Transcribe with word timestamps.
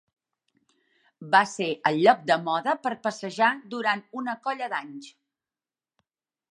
Va 1.35 1.41
ser 1.51 1.67
el 1.91 1.99
lloc 2.05 2.25
de 2.31 2.39
moda 2.47 2.75
per 2.87 2.95
passejar 3.07 3.51
durant 3.75 4.03
una 4.23 4.37
colla 4.49 4.73
d'anys. 4.75 5.13